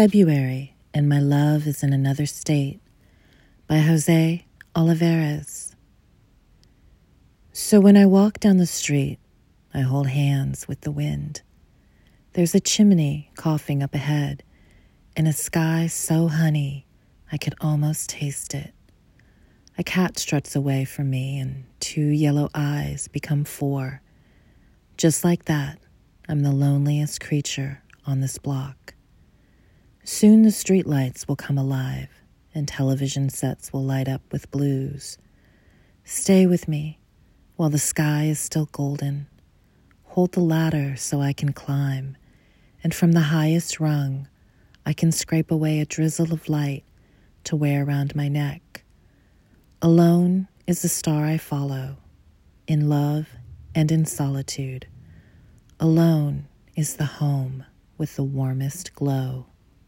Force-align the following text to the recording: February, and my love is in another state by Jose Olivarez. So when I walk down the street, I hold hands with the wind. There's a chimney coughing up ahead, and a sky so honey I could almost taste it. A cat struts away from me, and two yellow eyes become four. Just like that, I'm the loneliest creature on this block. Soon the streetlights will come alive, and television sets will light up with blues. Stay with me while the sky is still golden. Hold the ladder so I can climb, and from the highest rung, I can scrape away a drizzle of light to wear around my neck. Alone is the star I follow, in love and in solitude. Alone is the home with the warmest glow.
February, 0.00 0.74
and 0.94 1.10
my 1.10 1.20
love 1.20 1.66
is 1.66 1.82
in 1.82 1.92
another 1.92 2.24
state 2.24 2.80
by 3.66 3.76
Jose 3.80 4.46
Olivarez. 4.74 5.74
So 7.52 7.80
when 7.80 7.98
I 7.98 8.06
walk 8.06 8.40
down 8.40 8.56
the 8.56 8.64
street, 8.64 9.18
I 9.74 9.80
hold 9.80 10.06
hands 10.06 10.66
with 10.66 10.80
the 10.80 10.90
wind. 10.90 11.42
There's 12.32 12.54
a 12.54 12.60
chimney 12.60 13.30
coughing 13.36 13.82
up 13.82 13.94
ahead, 13.94 14.42
and 15.18 15.28
a 15.28 15.34
sky 15.34 15.86
so 15.86 16.28
honey 16.28 16.86
I 17.30 17.36
could 17.36 17.54
almost 17.60 18.08
taste 18.08 18.54
it. 18.54 18.72
A 19.76 19.84
cat 19.84 20.18
struts 20.18 20.56
away 20.56 20.86
from 20.86 21.10
me, 21.10 21.38
and 21.38 21.64
two 21.78 22.06
yellow 22.06 22.48
eyes 22.54 23.06
become 23.08 23.44
four. 23.44 24.00
Just 24.96 25.24
like 25.24 25.44
that, 25.44 25.78
I'm 26.26 26.40
the 26.40 26.52
loneliest 26.52 27.20
creature 27.20 27.82
on 28.06 28.20
this 28.20 28.38
block. 28.38 28.94
Soon 30.20 30.42
the 30.42 30.50
streetlights 30.50 31.26
will 31.26 31.34
come 31.34 31.56
alive, 31.56 32.10
and 32.54 32.68
television 32.68 33.30
sets 33.30 33.72
will 33.72 33.82
light 33.82 34.06
up 34.06 34.20
with 34.30 34.50
blues. 34.50 35.16
Stay 36.04 36.44
with 36.44 36.68
me 36.68 36.98
while 37.56 37.70
the 37.70 37.78
sky 37.78 38.24
is 38.24 38.38
still 38.38 38.68
golden. 38.70 39.28
Hold 40.08 40.32
the 40.32 40.40
ladder 40.40 40.94
so 40.94 41.22
I 41.22 41.32
can 41.32 41.54
climb, 41.54 42.18
and 42.84 42.92
from 42.94 43.12
the 43.12 43.32
highest 43.32 43.80
rung, 43.80 44.28
I 44.84 44.92
can 44.92 45.10
scrape 45.10 45.50
away 45.50 45.80
a 45.80 45.86
drizzle 45.86 46.34
of 46.34 46.50
light 46.50 46.84
to 47.44 47.56
wear 47.56 47.82
around 47.82 48.14
my 48.14 48.28
neck. 48.28 48.84
Alone 49.80 50.48
is 50.66 50.82
the 50.82 50.90
star 50.90 51.24
I 51.24 51.38
follow, 51.38 51.96
in 52.66 52.90
love 52.90 53.26
and 53.74 53.90
in 53.90 54.04
solitude. 54.04 54.86
Alone 55.80 56.46
is 56.76 56.96
the 56.96 57.06
home 57.06 57.64
with 57.96 58.16
the 58.16 58.22
warmest 58.22 58.92
glow. 58.94 59.46